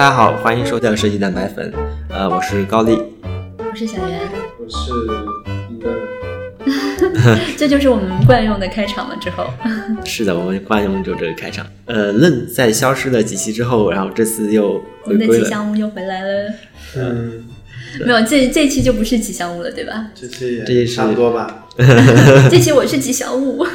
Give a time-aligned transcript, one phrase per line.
[0.00, 1.70] 大家好，欢迎收听设计蛋白粉，
[2.08, 2.98] 呃，我是高丽，
[3.58, 4.18] 我是小袁，
[4.58, 4.92] 我是
[5.70, 9.16] 一个， 这就是我们惯用的开场了。
[9.20, 9.44] 之后，
[10.06, 11.66] 是的，我们惯用就这个开场。
[11.84, 15.44] 呃，愣在消失了几期之后，然后这次又我们的回归了。
[15.44, 16.50] 吉祥物又回来了。
[16.96, 17.44] 嗯，
[18.06, 20.06] 没有，这这期就不是吉祥物了，对吧？
[20.14, 21.66] 这期也这期差不多吧。
[22.50, 23.66] 这期我是吉祥物。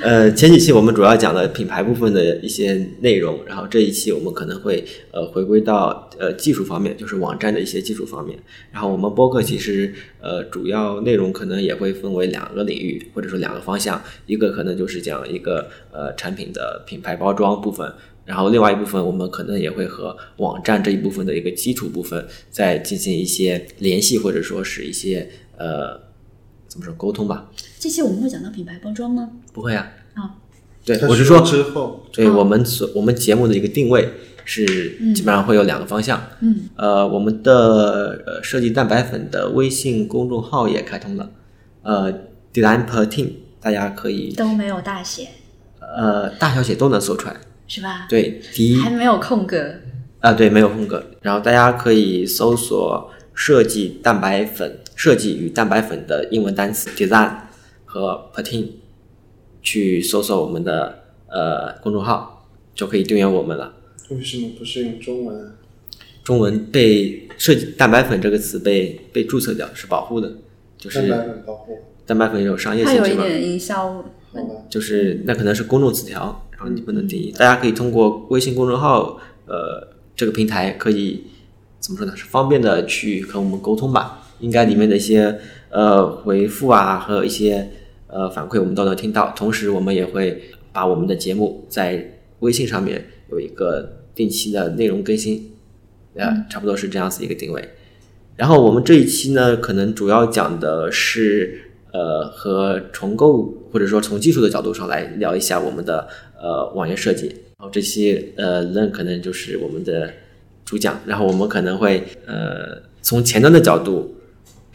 [0.00, 8.38] 呃，前几期我们主要讲了品牌部分的一些内容，然后这一期我们可能会呃回归到呃技术方面，就是网站的一些技术方面。
[8.70, 17.92] 然后我们播客其实呃主要内容可能也会分为两个领域，或者说两个方向，一个可能就是讲一个呃产品的品牌包装部分。
[18.24, 25.98] 然后另外一部分，我们可能也会和网站这一部分的一个基础部分再进行一些联系，或者说是一些呃
[26.68, 27.50] 怎么说沟通吧？
[27.78, 29.30] 这些我们会讲到品牌包装吗？
[29.52, 30.34] 不会啊，啊，
[30.84, 34.08] 对我是说之后，哦对我们所我们节目的一个定位
[34.44, 34.64] 是
[35.14, 36.22] 基本上会有两个方向。
[36.40, 41.30] 嗯，呃，我们的呃设计蛋白粉的微信公众号也开通了，
[41.82, 42.12] 呃
[42.52, 45.28] ，Design Per Team，大家可以都没有大写，
[45.80, 47.36] 呃大小写都能搜出来。
[47.70, 48.06] 是吧？
[48.08, 49.74] 对，第一还没有空格。
[50.20, 51.04] 啊、对，没有空格。
[51.20, 57.30] 然后大家可以搜索“设计蛋白粉”、“设计与蛋白粉”的英文单词 “design”
[57.84, 58.66] 和 “protein”，
[59.62, 63.72] 去搜索我们的呃公众号，就可以订阅我们了。
[64.10, 65.52] 为什么不是用中文啊？
[66.24, 70.32] 中文被“设计蛋白粉”这个词被被注册掉，是保护的，
[70.76, 74.04] 就是蛋白粉保护，蛋白粉有商业性质嘛，有一点营销。
[74.68, 77.32] 就是那可能是公众词条，然后你不能定义。
[77.32, 81.24] 大家可以通过微信公众号，呃，这个平台可以
[81.80, 82.14] 怎么说呢？
[82.16, 84.27] 是方便的去和我们沟通吧。
[84.40, 85.38] 应该里面的一些
[85.70, 87.70] 呃回复啊和一些
[88.06, 89.32] 呃反馈，我们都能听到。
[89.36, 90.42] 同时，我们也会
[90.72, 95.50] 把我们的节目在微信上面有一个定期的内容更新，
[96.14, 97.68] 呃，差不多是这样子一个定位。
[98.36, 101.60] 然后我们这一期呢，可能主要讲的是
[101.92, 106.06] 呃和重构或者说从技术的角度上来聊一下我们的
[106.40, 107.26] 呃网页设计。
[107.26, 110.08] 然后这期呃 Len 可能就是我们的
[110.64, 114.14] 主讲，然后我们可能会呃从前端的角度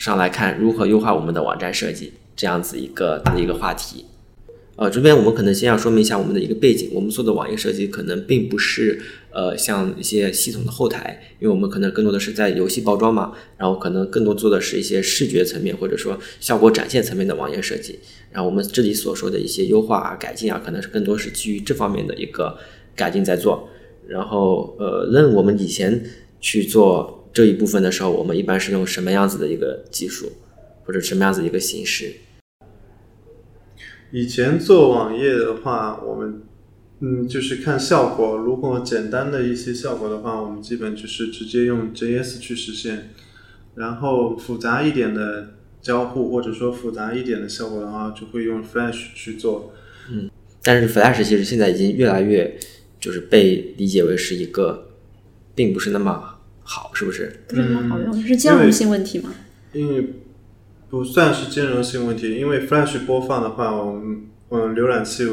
[0.04, 4.04] 上来看如何优化我们的网站设计，这样子一个大的一个话题。
[4.76, 6.90] 呃，这边我们可能先要说明一下我们的一个背景。
[6.92, 17.98] 我们做的网页设计可能并不是呃像一些系统的后台，因为我们可能更多的是在游戏包装嘛，然后可能更多做的是一些视觉层面或者说效果展现层面的网页设计。
[18.30, 22.58] 然后我们这里所说的一些优化啊、改进啊，可能是更多是基于这方面的一个
[22.94, 23.70] 改进在做。
[24.06, 26.04] 然后呃，那我们以前
[26.42, 30.32] 去做这一部分的时候，我们一般是用什么样子的一个技术，
[30.86, 32.14] 或者什么样子的一个形式？
[34.12, 36.44] 以前做网页的话，我们
[37.00, 38.38] 嗯就是看效果。
[38.38, 43.10] 如果简单的一些效果的话，我们基本就是直接用 JS 去实现。
[43.76, 49.74] 然后复杂一点的交互或者说复杂一点的效果的话，就会用 Flash 去做。
[50.12, 50.30] 嗯
[50.62, 52.56] 但是 Flash 其实现在已经越来越
[53.00, 54.92] 就是被理解为是一个
[55.56, 56.33] 并不是那么
[56.64, 57.42] 好，是不是？
[57.48, 59.32] 不是那么好用，就是兼容性问题吗。
[59.74, 60.14] 因为
[60.90, 65.26] 不算是兼容性问题，因为 Flash 播放的话，我们嗯浏览器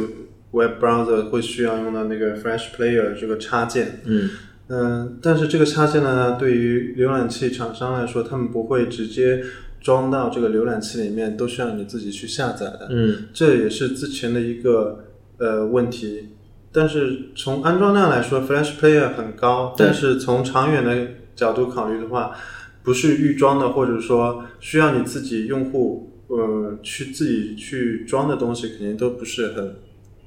[0.53, 4.01] Web Browser 会需要用到那个 Flash Player 这个插件。
[4.05, 4.31] 嗯
[4.69, 9.43] 嗯，但是这个插件呢，对于浏览器厂商来说，他们不会直接
[9.81, 12.89] 装到这个浏览器里面，都需要你自己去下载的。
[12.91, 15.05] 嗯这也是之前的一个
[15.39, 16.31] 呃问题。
[16.73, 22.37] 但是从安装量来说，Flash Player 很高，但是从长远的角度考虑的话，
[22.83, 29.77] 不是预装的，或者说需要你自己用户呃去自己去装的东西，肯定都不是很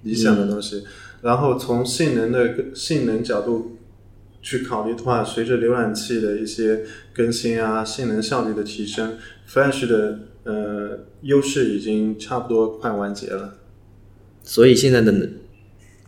[0.03, 0.83] 理想的东西。
[1.21, 3.77] 然后从性能的性能角度
[4.41, 6.81] 去考虑的话，随着浏览器的一些
[7.13, 13.55] 更新啊，性能效率的提升，Flash 的呃优势已经差不多快完结了。
[14.43, 15.13] 所以现在的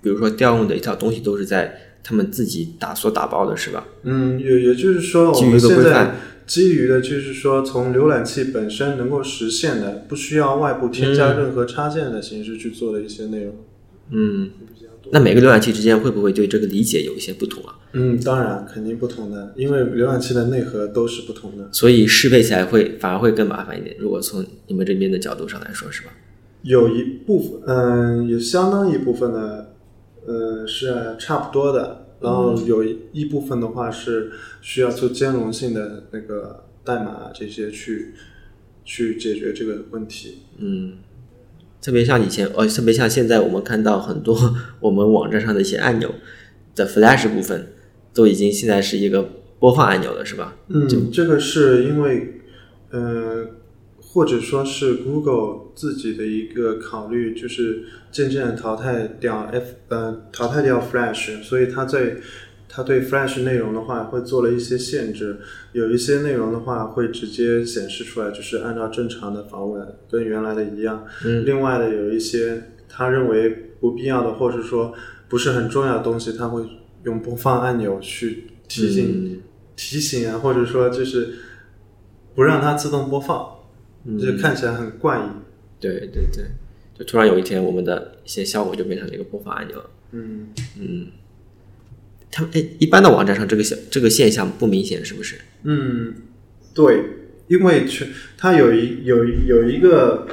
[0.02, 3.88] 比如说调用的一套东西都是在他们自己打所打包的，是吧？
[4.04, 6.14] 嗯，也也就是说，我们现在
[6.46, 13.56] 基于的就是说，从浏览器本身能够实现的，不需要外部添加嗯任何插件的形式去做的一些内容。
[14.12, 14.52] 嗯，
[15.12, 17.74] 那每个浏览器之间会不会对这个理解有一些不同啊？
[17.94, 21.68] 嗯，当然肯定不同的，因为浏览器的内核都是不同的。
[21.72, 23.96] 所以适配起来会反而会更麻烦一点。
[23.98, 26.10] 如果从你们这边的角度上来说，是吧？
[26.62, 29.75] 有一部分，嗯，有相当一部分的，
[30.26, 32.02] 呃，是差不多的。
[32.22, 34.32] 然后有一一部分的话是
[34.62, 38.14] 需要做兼容性的那个代码这些去
[38.84, 40.40] 去解决这个问题。
[40.58, 40.94] 嗯，
[41.82, 46.16] 特别像以前，呃，特别像现在我们看到很多我们网站上的一些按钮
[46.74, 47.68] 的 Flash 部分，
[48.14, 49.30] 都已经现在是一个
[49.60, 50.56] 播放按钮了，是吧？
[50.70, 52.42] 嗯，这个是因为，
[52.92, 53.46] 呃，
[54.16, 57.84] 或者说是 Google 自己的一个考虑，就是
[58.14, 62.16] 渐渐淘汰掉 F 呃淘汰掉 Flash，所以它在
[62.70, 65.40] 它对 Flash 内容的话会做了一些限制，
[65.74, 71.06] 有一些内容的话会直接显示出来，就是按照正常的访问跟原来的一样。
[71.26, 74.94] 嗯另外的有一些他认为不必要的，或者说
[75.28, 76.66] 不是很重要的东西，他会
[77.04, 79.42] 用播放按钮去提醒、嗯
[79.76, 81.34] 提醒啊，或者说就是
[82.34, 83.55] 不让它自动播放，
[84.06, 85.22] 嗯就是看起来很怪异。
[85.80, 86.46] 对对对，
[86.98, 89.90] 就突然有一天，我们的一些效果就变成了一个播放按钮了。
[90.12, 90.48] 嗯，
[92.32, 95.36] 他们哎，一般的网站上这个现这个现象不明显，是不是？
[95.64, 96.14] 嗯，
[96.74, 97.04] 对，
[97.48, 98.08] 因为全
[98.38, 100.28] 它有一有有一个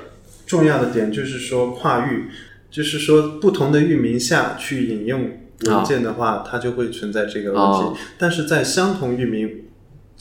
[0.47, 2.27] 重要的点，就是说跨域，
[2.71, 7.85] 就是说不同的域名下去引用文件的话，它就会存在这个问题。
[7.85, 9.65] 哦但是在相同域名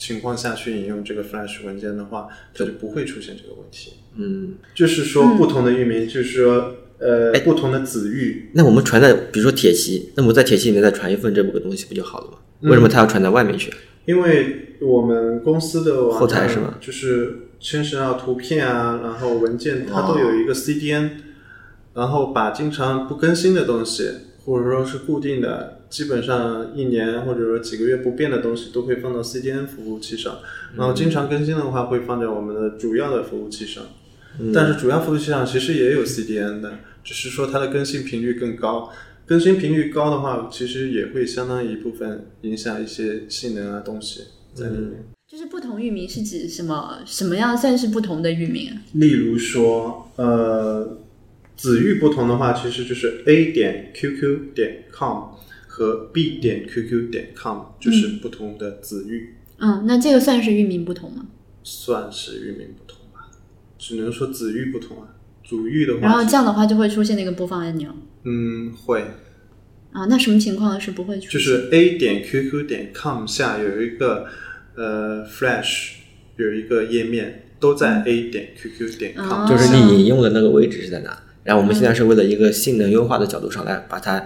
[0.02, 3.92] 情况下去引用这个 Flash 文件的话，它就不会出现这个问题。
[4.16, 7.40] 嗯，就是说不同的域名，就是说呃哎。
[7.40, 12.38] 不同的子域，那我们传在比如说铁骑，那么在铁骑里面再传一份这么个东西不就好了吗？
[12.62, 12.70] 嗯。
[12.70, 13.72] 为什么它要传到外面去？
[14.04, 16.74] 因为我们公司的网站后台是吗？
[16.80, 21.10] 就是牵涉到图片啊，然后文件，它都有一个 CDN，、
[21.94, 24.10] 然后把经常不更新的东西，
[24.44, 30.38] 或者说是固定的，基本上一年或者说几个月不变的东西，都会放到 CDN 服务器上。
[30.74, 33.84] 然后经常更新的话，会放在我们的主要的服务器上。
[34.54, 38.90] 但是主要服务器上其实也有 CDN 的，只是说它的更新频率更高。
[39.26, 44.22] 更新频率高的话，其实也会相当一部分影响一些性能啊东西
[44.54, 45.04] 在里面。
[45.30, 47.00] 就是不同域名是指什么？
[47.04, 48.80] 什么样算是不同的域名啊？
[48.94, 50.98] 例如说，呃，
[51.56, 55.34] 子域不同的话，其实就是 A 点 QQ 点 com
[55.74, 61.26] 和 B 点 QQ 点 com 就是不同的子域，嗯，那这个算是域名不同吗？
[61.62, 63.30] 算是域名不同吧，
[63.78, 65.08] 只能说子域不同啊。
[65.42, 67.90] 主域的话，然后这样的话就会出现那个播放按钮
[68.24, 69.02] 嗯会，
[69.92, 70.04] 啊。
[70.10, 71.30] 那什么情况是不会出现？
[71.32, 74.26] 就是 A 点 QQ 点 com 下有一个
[74.74, 75.92] 呃 Flash
[76.36, 81.18] 有一个页面，都在 A 点 QQ 点 com，、哦就是你引用的那个位置是在哪？
[81.44, 84.22] 然后我们现在是为了一个性能优化的角度上来把它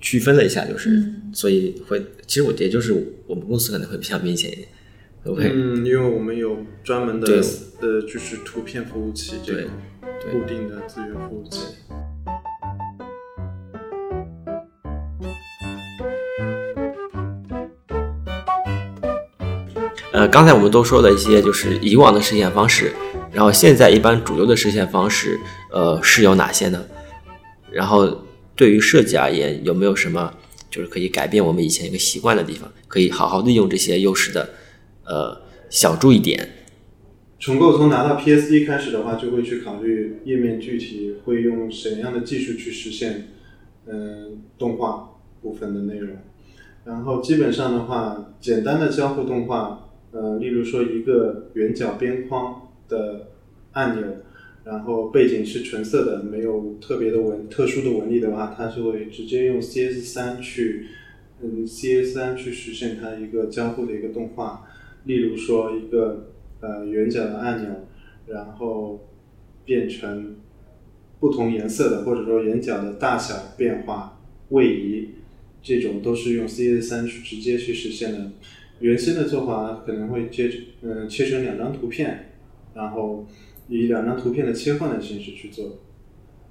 [0.00, 2.92] 区分了一下，就是、嗯所以会，其实我也就是
[3.26, 4.68] 我们公司可能会比较明显一点，
[5.22, 5.50] 会不会？
[5.54, 7.40] 嗯，因为我们有专门的对
[7.80, 9.70] 呃，就是图片服务器这对种
[10.20, 11.66] 对固定的资源服务器。
[20.12, 22.92] 呃，刚才我们都说了一些就是以往的实现方式，
[23.32, 25.38] 然后现在一般主流的实现方式，
[25.70, 26.84] 呃，是有哪些呢？
[27.70, 28.20] 然后
[28.60, 30.34] 对于设计而言，有没有什么
[30.68, 34.50] 就是可以改变我们以前一个习惯的地方，可以好好利用这些优势的
[35.06, 35.40] 呃
[35.70, 36.46] 小注意点？
[37.38, 43.28] 重构从拿到 PSD 开始的话，就会去考虑页面具体会用什么样的技术去实现，
[43.86, 46.18] 嗯、动画部分的内容。
[46.84, 53.28] 然后基本上的话，简单的交互动画，呃，例如说一个圆角边框的
[53.72, 54.04] 按钮，
[54.64, 60.86] 然后背景是纯色的，没有特别的纹特殊的纹理的话，它就会直接用 CS 三去，
[61.42, 64.66] 嗯，CS 三去实现它一个交互的一个动画。
[65.04, 67.70] 例如说一个呃圆角的按钮，
[68.26, 69.08] 然后
[69.64, 70.36] 变成
[71.18, 74.20] 不同颜色的，或者说眼角的大小变化、
[74.50, 75.08] 位移，
[75.62, 78.32] 这种都是用 CS 三去直接去实现的。
[78.80, 80.50] 原先的做法可能会切
[80.82, 82.32] 嗯、切成两张图片，
[82.74, 83.26] 然后
[83.70, 85.78] 以两张图片的切换的形式去做。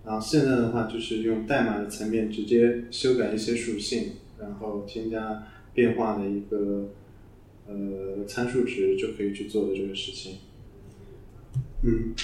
[0.04, 6.90] 然后现在的话，就是用代码的层面直接修改一些属性，然后添加变化的一个
[7.68, 10.38] 呃参数值就可以去做的这个事情。
[11.84, 12.16] 嗯，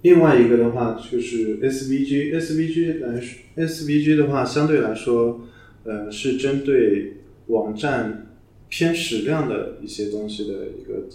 [0.00, 3.22] 另外一个的话就是 SVG，SVG 来
[3.56, 5.42] ，SVG 的话相对来说，
[5.84, 8.34] 呃，是针对网站
[8.68, 11.06] 偏矢量的一些东西的一个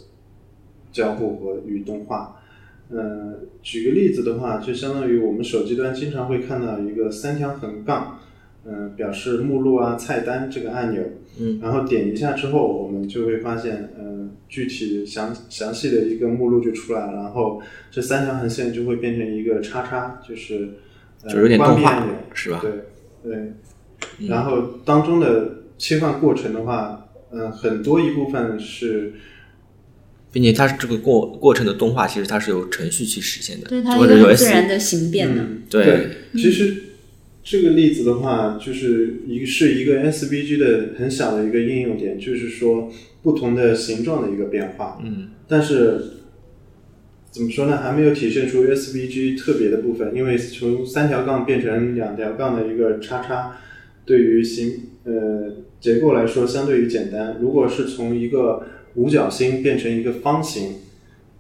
[0.92, 2.42] 交互和与动画。
[2.90, 8.20] 呃，举个例子的话，就相当于我们手机端经常会看到一个三条横杠，
[8.66, 11.02] 嗯、表示目录啊、菜单这个按钮，
[11.40, 20.70] 嗯，然后点一下之后，我们就会发现，呃，具体详详细的一个目录就出来了，然后这三条横线就会变成一个叉叉，就是
[21.24, 22.62] 呃就有点动画关闭按钮，是吧？
[22.62, 22.72] 对
[23.24, 29.14] 对，然后当中的切换过程的话，嗯、很多一部分是
[30.32, 35.42] 并且它这个过过程的动画，其实它是由程序去实现的，对它或者有一个很 S 自然的形变的。
[35.42, 36.84] 嗯，对其实
[37.44, 42.92] 这个例子的话，就是一个是一个 SVG 的很小的一个应用点，就是说
[43.24, 45.00] 不同的形状的一个变化。
[45.04, 46.02] 嗯，但是
[47.32, 53.58] 怎么说呢，还没有体现出 SVG 特别的部分，因为从三条杠变成两条杠的一个叉叉，
[54.06, 57.38] 对于形呃结构来说相对于简单。
[57.40, 58.68] 如果是从一个
[58.98, 60.76] 五角星变成一个方形，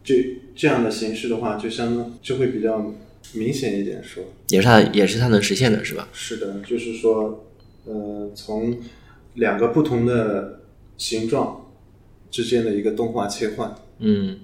[0.04, 2.94] 这这样的形式的话，就相当就会比较
[3.34, 4.24] 明显一点说。
[4.50, 6.08] 也是它也是它能实现的，是吧？
[6.14, 7.46] 是的，就是说，
[7.86, 8.78] 呃，从
[9.34, 10.62] 两个不同的
[10.98, 11.66] 形状
[12.32, 13.76] 之间的一个动画切换。
[14.00, 14.40] 嗯，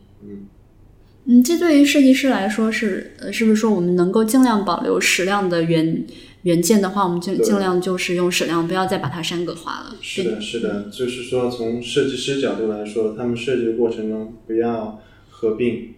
[1.25, 6.03] 嗯，这对于设计师来说是，呃，是不是说我们能够尽量保留矢量的原
[6.43, 9.95] 原件的话，我们尽尽量就是用矢量，不要再把它栅格化了。
[10.01, 15.95] 是的，是的，就是说从设计师角度来说，他们设计的过程中不要合并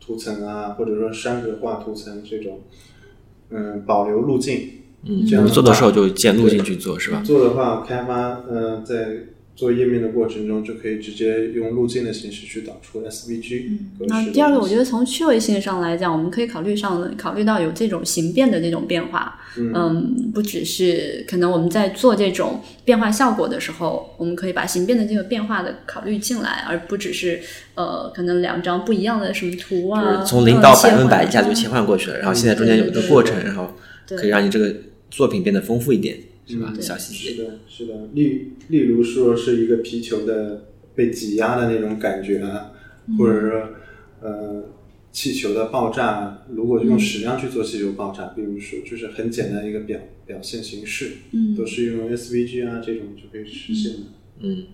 [0.00, 2.60] 图层啊，或者说栅格化图层这种，
[3.50, 4.70] 嗯，保留路径。
[5.08, 7.22] 嗯，这样做的时候就建路径去做，是吧？
[7.24, 9.26] 做的话，开发，呃，在
[9.56, 14.26] 做页面的过程中，就可以直接用路径的形式去导出 SVG 格式的东西。
[14.26, 19.40] 那第二个，我觉得从趣味性上来讲，我们可以考虑上考虑到有这种形变的这种变化。
[19.58, 27.40] 嗯，不只是可能我们在做这种变化效果的时候，我们可以把形变的这个变化的考虑进来，而不只是
[27.74, 33.72] 呃，可能两张不一样的什么图就啊，是从零到百分百一下就切换过去了，然后现在中间有一个过程，然后
[34.08, 34.74] 可以让你这个
[35.10, 36.72] 作品变得丰富一点，是吧？
[36.74, 37.34] 嗯小细节。
[37.34, 38.08] 是的，是的。
[38.14, 42.72] 例例如说是一个皮球的被挤压的那种感觉啊，
[43.18, 43.68] 或者说
[44.20, 44.64] 呃
[45.12, 53.98] 气球的爆炸，如果用矢量去做气球爆炸，比如说就是很简单一个表表现形式，嗯都是用 SVG 啊这种就可以实现的。
[54.40, 54.66] 嗯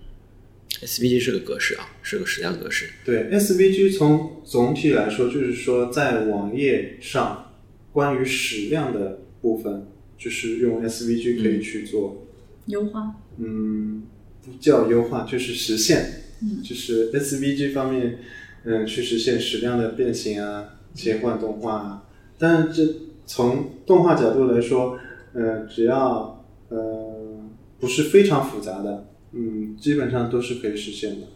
[0.81, 2.89] ，SVG 是个格式啊，是个矢量格式。
[3.05, 7.53] 对 SVG 从总体来说，就是说在网页上
[7.93, 9.87] 关于矢量的部分，
[10.23, 12.25] 就是用 SVG 可以去做。
[12.67, 13.15] 优化。
[13.37, 14.03] 嗯，
[14.41, 18.19] 不叫优化，就是实现，嗯就是 SVG 方面，
[18.63, 22.05] 嗯，去实现矢量的变形啊、切换动画啊。
[22.37, 22.93] 但是这
[23.25, 24.97] 从动画角度来说，
[25.33, 27.41] 嗯，只要呃
[27.79, 31.27] 不是非常复杂的，嗯，基本上都是可以实现的。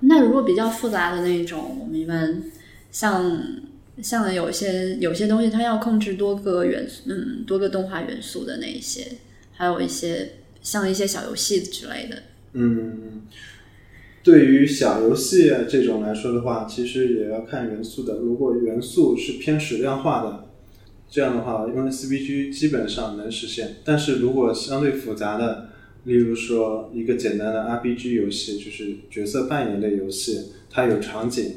[0.00, 2.42] 那如果比较复杂的那种，我们一般
[2.90, 3.40] 像
[4.02, 9.06] 像有些有些东西，它要控制多个元素，嗯，多个动画元素的那一些，
[9.52, 12.22] 还有一些像一些小游戏之类的。
[12.52, 13.22] 嗯，
[14.22, 18.16] 对于小游戏这种来说的话，其实也要看元素的。
[18.16, 20.50] 如果元素是偏矢量化的，
[21.08, 23.76] 这样的话用 SVG 基本上能实现。
[23.84, 25.70] 但是如果相对复杂的，
[26.04, 30.40] 例如说一个简单的 RPG 游戏，就是角色扮演类游戏，
[30.70, 31.56] 它有场景，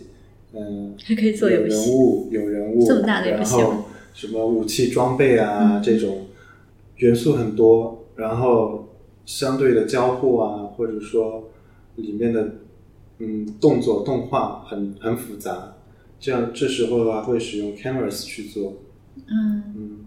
[0.55, 6.27] 嗯、还可以做有人游戏，物，有人物，这么大的游然戏然后什么武器装备啊、这种
[6.98, 8.89] 元素很多，然后
[9.25, 11.50] 相对的交互啊，或者说
[11.95, 12.55] 里面的
[13.17, 15.74] 嗯动作动画很很复杂，
[16.19, 18.74] 这样这时候的话会使用 Canvas 去做，
[19.27, 20.00] 嗯，嗯，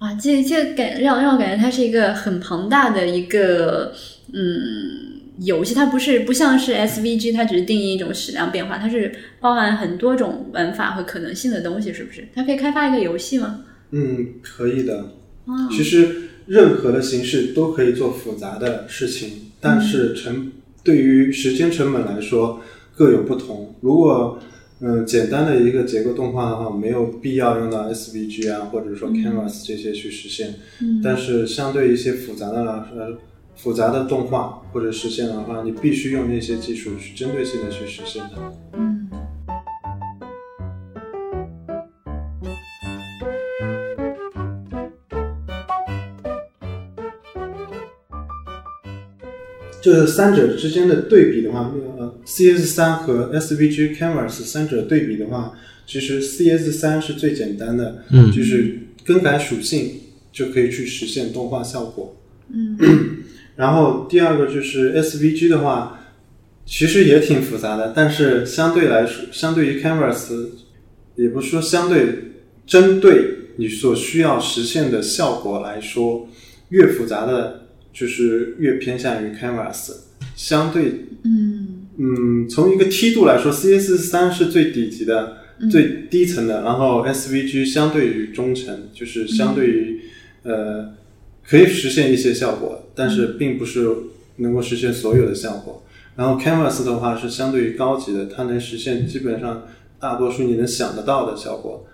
[0.00, 3.92] 哇，这这感让让我感觉它是一个很庞大的一个
[4.32, 12.28] 嗯游戏，它不是不像是 SVG，它只是定义一种矢量变化，它是包含很多种玩法和可能性的东西，是不是？
[12.34, 13.64] 它可以开发一个游戏吗？
[13.90, 15.12] 嗯，可以的。
[15.46, 20.52] 啊，其实任何的形式都可以做复杂的事情，但是成
[20.84, 22.60] 对于时间成本来说
[22.96, 23.74] 各有不同。
[23.80, 24.38] 如果
[24.80, 30.54] 嗯简单的一个结构动画的话，没有必要用到 SVG 啊，或者说 Canvas 这些去实现。
[30.80, 32.62] 嗯但是相对一些复杂的
[32.96, 33.18] 呃
[33.56, 38.52] 复杂的动画或者实现的话，你必须用那些技术去针对性的去实现它。
[38.74, 39.08] 嗯
[49.80, 55.52] 这三者之间的对比的话，呃，CS 三和 SVG Canvas 三者对比的话，
[55.86, 59.90] 其实 CS 三是最简单的，嗯就是更改属性
[60.30, 62.16] 就可以去实现动画效果。
[62.54, 62.78] 嗯
[63.62, 66.00] 然后第二个就是 SVG 的话，
[66.66, 70.48] 其实也挺复杂的，但是相对来说，相对于 Canvas，
[71.14, 72.32] 也不是说相对，
[72.66, 73.12] 针对
[73.58, 76.28] 你所需要实现的效果来说，
[76.70, 79.92] 越复杂的就是越偏向于 Canvas。
[80.34, 81.68] 相对，嗯。
[81.98, 85.36] 嗯，从一个梯度来说，CS 三是最底级的、
[85.70, 90.00] 最低层的，然后 SVG 相对于中层，就是相对于、
[90.42, 90.94] 呃
[91.44, 93.88] 可以实现一些效果，但是并不是
[94.36, 95.82] 能够实现所有的效果。
[96.16, 99.66] 然后 Canvas 的话是相对于高级的，它能实现基本上
[99.98, 101.86] 大多数你能想得到的效果，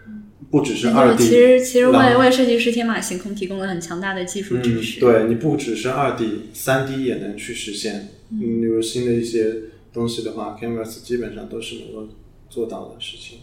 [0.50, 1.25] 不只是就是二 D。
[1.25, 5.00] 其实其实为为设计师天马行空提供了很强大的技术支嗯，持。
[5.00, 8.09] 对你不只是二 D，三 D 也能去实现。
[8.31, 9.55] 嗯，比如新的一些
[9.93, 12.09] 东西的话，Canvas 基本上都是能够
[12.50, 13.38] 做到的事情。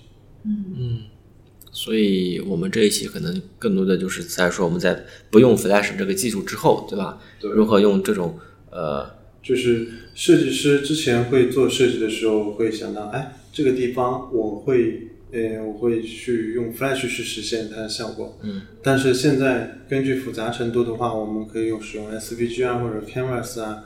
[1.85, 7.21] 所以我们这一期可能更多的就是在说我们在不用 Flash 这个技术之后，对吧？
[7.39, 8.39] 对如何用这种
[8.71, 9.07] 呃
[9.43, 18.39] 就是设计师之前会做设计的时候，会想到，哎，这个地方我会，呃，我会去用 Flash 去实现它的效果。
[18.41, 18.63] 嗯。
[18.81, 23.83] 但是现在根据复杂程度的话，我们可以用使用 SVG 啊或者 Canvas 啊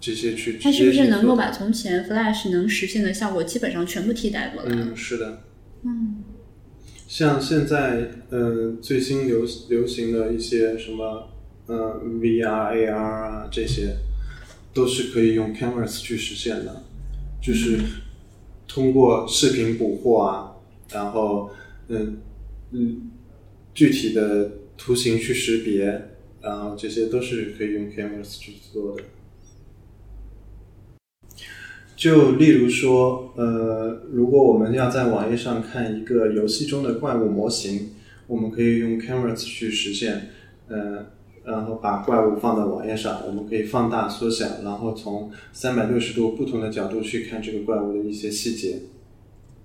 [0.00, 4.74] 这些去它是不是能够把从前 Flash 能实现的效果基本上全部替代过来？
[4.74, 5.42] 嗯，是的。
[5.84, 6.24] 嗯，
[7.06, 11.28] 像现在呃最新流流行的一些什么
[11.66, 13.96] 呃 VR、AR 啊这些，
[14.74, 16.82] 都是可以用 Canvas 去实现的，
[17.40, 17.78] 就是
[18.66, 20.56] 通过视频捕获啊，
[20.92, 21.50] 然后
[21.88, 22.18] 嗯
[22.72, 23.10] 嗯
[23.72, 26.10] 具体的图形去识别，
[26.40, 29.02] 然后这些都是可以用 Canvas 去做的。
[31.96, 37.88] 就例如说，呃，如果我们要在网页上看一个游戏中的怪物模型，
[38.26, 40.28] 我们可以用 cameras 去实现，
[40.68, 41.06] 呃，
[41.42, 48.80] 然后把怪物放到网页上，我们可以放大、缩小，然后从三百六十度不同的角度去看这个怪物的一些细节，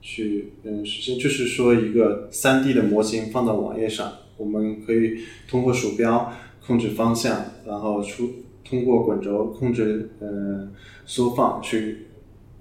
[0.02, 5.20] 去嗯实现，就是说一个三 D 的模型放到网页上，我们可以
[5.50, 6.32] 通过鼠标
[6.66, 8.30] 控制方向，然后出
[8.64, 10.70] 通过滚轴控制呃
[11.06, 12.08] 缩放去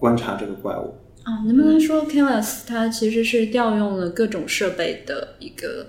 [0.01, 0.95] 观察这个怪物。
[1.23, 5.89] 啊，能不能说 Canvas 它其实是调用了各种设备的一个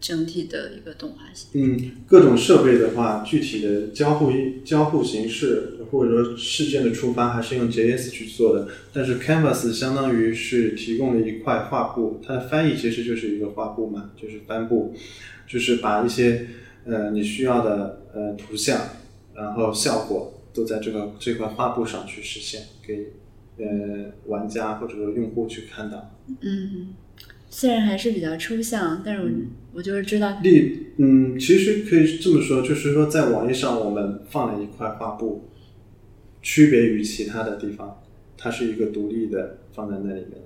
[0.00, 1.16] 整体的一个动画？
[1.52, 4.32] 嗯，各种设备的话，具体的交互
[4.64, 8.68] 交互形式或者说事件的触发还是用 JS 去做的。
[8.92, 14.94] 但是 Canvas 相当于是提供了一块画布，它的翻译其实就是一个画布嘛，就是帆布，
[15.46, 16.46] 就是把一些
[16.86, 18.80] 呃你需要的呃图像，
[19.34, 23.12] 然后效果都在这个这块画布上去实现，给
[23.60, 26.16] 呃玩家或者说用户去看到。
[26.40, 26.94] 嗯，
[27.48, 29.28] 虽然还是比较抽象，但是我、
[29.74, 35.48] 我就是知道，例，嗯，其实可以这么说，就是说在网页上我们放了一块画布，
[36.42, 38.02] 区别于其他的地方，
[38.38, 40.38] 它是一个独立的放在那里面的。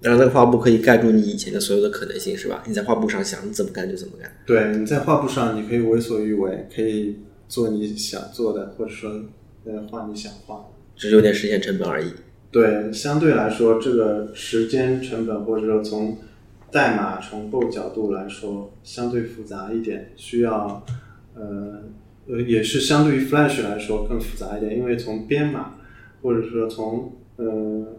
[0.00, 2.62] 然后那个画布可以盖住你以前的所有的可能性，是吧？
[2.66, 4.30] 你在画布上想怎么干就怎么干。
[4.44, 7.16] 对，你在画布上你可以为所欲为，可以
[7.48, 9.10] 做你想做的，或者说
[9.64, 10.64] 呃画你想画的。
[10.94, 12.10] 只是有点实现成本而已。
[12.56, 16.16] 对，相对来说，这个时间成本或者说从
[16.72, 20.82] 代码重构角度来说，相对复杂一点，需要
[21.34, 21.82] 呃
[22.26, 25.74] 呃也是相对于 Flash 来说更复杂一点，因为从编码
[26.22, 27.98] 或者说从呃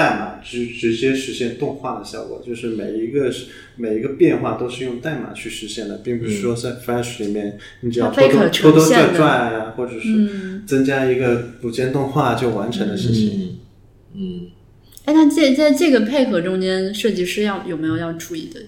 [0.00, 9.18] 代码直直接实现动画的效果，就是每一个是每一个变化都是用代码去实现的，并不是说在 Flash 里面你只要拖拖它非可拖拖拽呈现的。
[9.18, 10.62] 拽啊，或者是嗯。
[10.66, 13.58] 增加一个组件动画就完成的事情。
[14.14, 14.18] 嗯。
[14.22, 14.46] 嗯，
[15.04, 18.60] 哎，那这在这个配合中间，设计师要有没有要注意的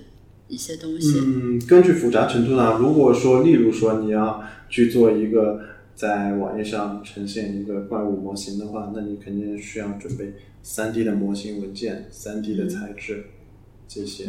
[0.49, 1.18] 一些东西？
[1.18, 5.61] 嗯，根据复杂程度呢，如果说，例如说你要去做一个
[5.95, 10.33] 在网页上呈现一个怪物模型的话，那你肯定需要准备
[10.65, 13.25] 3D 的模型文件、3D 的材质
[13.87, 14.27] 这些。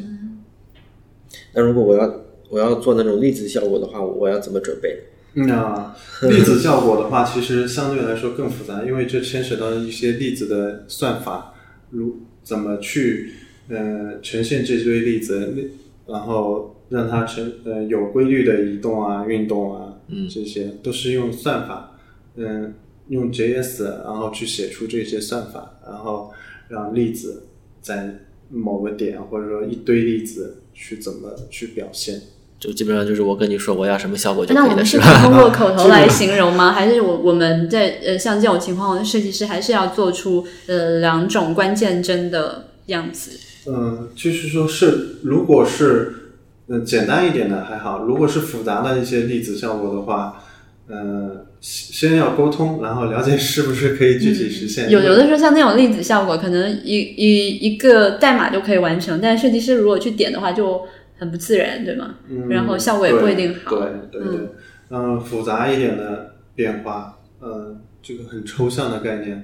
[1.53, 5.03] 那如果我要我要做那种粒子效果的话，我要怎么准备？
[5.35, 5.95] 那
[6.29, 11.55] 粒子效果的话，其实相对来说更复杂，因为这牵扯到一些粒子的算法，
[11.89, 13.31] 如怎么去
[13.67, 15.71] 呃呈现这堆粒子，
[16.05, 21.97] 然后让它成呃有规律的移动啊、运动啊，嗯这些都是用算法，
[22.35, 22.73] 嗯、
[23.09, 26.31] 用 JS 然后去写出这些算法，然后
[26.69, 27.47] 让粒子
[27.81, 28.15] 在
[28.49, 32.21] 某个点或者说一堆粒子去怎么去表现。
[32.59, 36.71] 就基本上就是我跟你说我要什么效果就可以了，那我们是通过口头来 形容吗？
[36.73, 43.31] 还是我我们在呃像这种情况，设计师还是要做出呃两种关键帧的样子？
[43.69, 46.22] 嗯，就是说是，如果是
[46.67, 50.41] 嗯简单一点的还好，如果是复杂的一些粒子效果的话，
[50.87, 54.89] 呃，先先要沟通，然后了解是不是可以具体实现。
[54.89, 60.81] 有有的时候像那种粒子效果，可能一一一个代码就可以完成，但设计师如果去点的话，就
[61.17, 62.15] 很不自然，对吗？
[62.29, 63.77] 嗯然后效果也不一定好。
[63.77, 64.47] 对对对对，
[64.89, 69.43] 嗯，复杂一点的变化，嗯，这个很抽象的概念，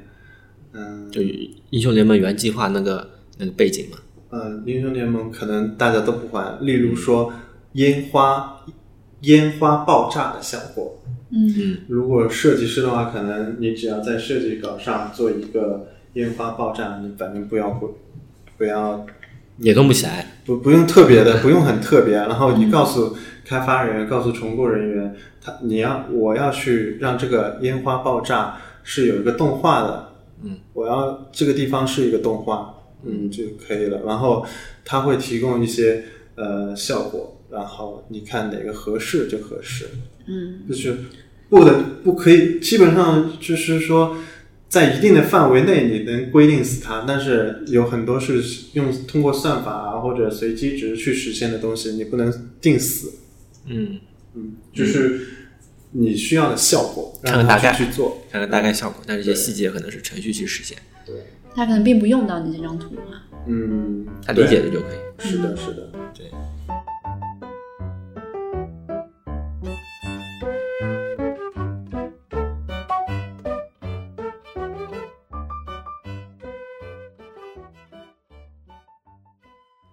[0.73, 1.21] 嗯就
[1.69, 3.97] 英雄联盟原计划那个那个背景嘛。
[4.31, 7.33] 嗯，英雄联盟可能大家都不玩，例如说
[7.73, 8.63] 烟花
[9.21, 10.99] 烟花爆炸的效果，
[11.31, 17.87] 嗯如果设计师的话，可能你只要在设计稿上做一个烟花爆炸，你反正不要会
[18.57, 19.05] 不要
[19.57, 20.25] 也动不起来。
[20.45, 22.15] 不不用特别的， 不用很特别。
[22.15, 23.15] 然后你告诉
[23.45, 30.09] 开发人员，告诉重构人员，他你要我要去让这个烟花爆炸是有一个动画的，
[30.43, 32.73] 嗯，我要这个地方是一个动画，
[33.05, 34.01] 嗯就可以了。
[34.05, 34.45] 然后
[34.83, 39.89] 他会提供一些呃效果，然后你看哪个合适就合适，
[40.27, 40.97] 嗯就是
[41.49, 44.17] 不的不可以，基本上就是说。
[44.69, 48.39] 在一定的范围内，你能规定死它，但是有很多是
[48.73, 52.31] 用通过算法啊或者随机值去实现的东西，你不能
[52.61, 53.13] 定死。
[53.65, 53.99] 嗯，
[54.35, 55.21] 嗯，就是
[55.93, 58.21] 你需要的效果，让它看大概去去做。
[58.29, 61.15] 看看大概效果，但是这些细节可能是程序去实现，对，
[61.55, 63.27] 他可能并不用到你这张图啊。
[63.47, 64.97] 嗯，他理解的就可以。
[65.19, 66.31] 是的，是的，对。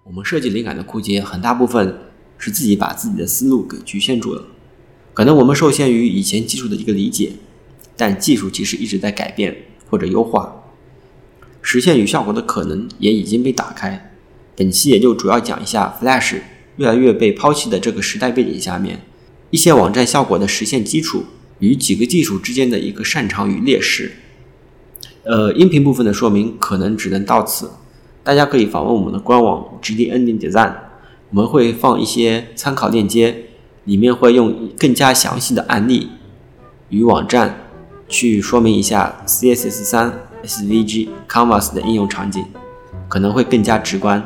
[0.05, 1.99] 我们设计灵感的枯竭，很大部分
[2.38, 4.45] 是自己把自己的思路给局限住了。
[5.12, 7.33] 可能我们受限于以前技术的一个理解，
[7.97, 9.57] 但技术其实一直在改变
[9.90, 10.62] 或者优化，
[11.68, 14.12] 实现与效果的可能也已经被打开。
[14.55, 16.37] 本期也就主要讲一下 Flash
[16.76, 19.00] 越来越被抛弃的这个时代背景下面，
[19.50, 21.24] 一些网站效果的实现基础
[21.59, 24.12] 与几个技术之间的一个擅长与劣势。
[25.24, 27.72] 呃，音频部分的说明可能只能到此，
[28.22, 30.72] 大家可以访问我们的官网 GD Ending Design，
[31.31, 33.46] 我们会放一些参考链接，
[33.83, 36.11] 里面会用更加详细的案例
[36.90, 37.66] 与网站
[38.09, 42.44] 去说明一下 CSS 三 SVG Canvas 的应用场景，
[43.09, 44.22] 可能会更加直观。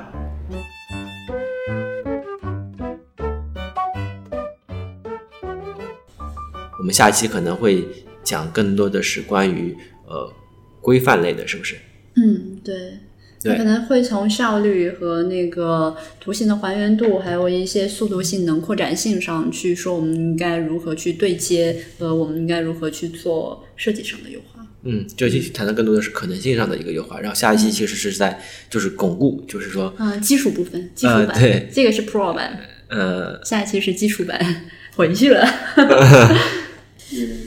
[6.79, 7.87] 我们下一期可能会
[8.23, 10.33] 讲更多的是关于呃
[10.81, 11.77] 规范类的，是不是？
[12.17, 12.99] 嗯，对。
[13.43, 13.53] 对。
[13.53, 24.67] 它可能会从效率和那个图形的还原度，还有一些速度性能、扩展性上去说，我们应该如何去对接，和我们应该如何去做设计上的优化。
[24.83, 31.69] 嗯，这期谈的更多的是可能性上的一个优化，然后下一期其实是在就是巩固，就是说嗯，基础部分，基础版，呃对。
[31.71, 33.39] 这个是 Pro 版，呃。
[33.45, 34.65] 下一期是基础版，
[34.97, 35.47] 回去了。
[37.13, 37.39] 嗯，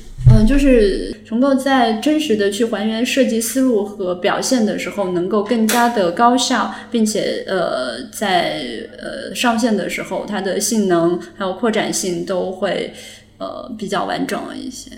[0.45, 8.61] 就是重构在真实的去还原设计思路和表现的时候，能够更加的高效，并且呃，在
[8.97, 12.93] 呃上线的时候，它的性能还有扩展性都会
[13.37, 14.91] 呃比较完整一些。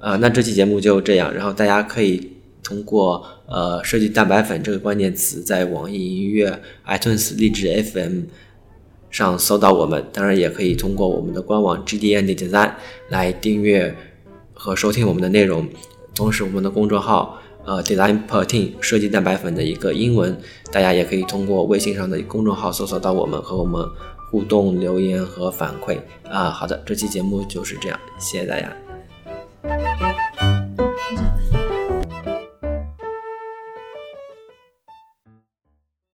[0.00, 8.22] 呃，那这期节目就这样，然后大家可以通过呃设计蛋白粉这个关键词，在网易音乐、iTunes、荔枝 FM
[9.10, 12.72] 上搜到我们，当然也可以通过我们的官网 GDN Design
[13.08, 13.94] 来订阅
[14.58, 15.66] 和收听我们的内容。
[16.14, 20.36] 同时，我们的公众号呃 Design Protein 设计蛋白粉的一个英文，
[20.72, 23.88] 大家也可以通过微信上的公众号搜索到我们，和我们
[24.30, 25.96] 互动留言和反馈
[26.28, 26.50] 啊。
[26.50, 30.37] 好的，这期节目就是这样，谢谢大家。